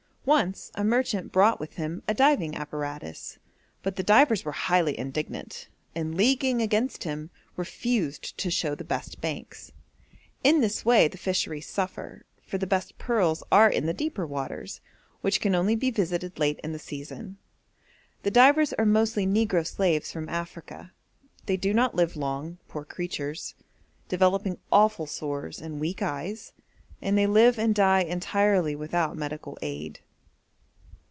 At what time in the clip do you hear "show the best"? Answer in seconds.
8.51-9.19